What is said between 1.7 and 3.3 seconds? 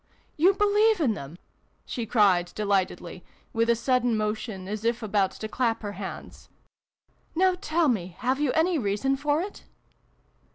she cried de lightedly,